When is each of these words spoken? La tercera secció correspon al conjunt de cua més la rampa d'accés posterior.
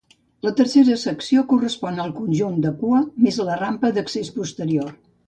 La 0.45 0.51
tercera 0.59 0.95
secció 1.01 1.43
correspon 1.51 2.01
al 2.05 2.13
conjunt 2.21 2.57
de 2.63 2.71
cua 2.79 3.03
més 3.27 3.39
la 3.51 3.59
rampa 3.61 3.93
d'accés 3.99 4.33
posterior. 4.39 4.91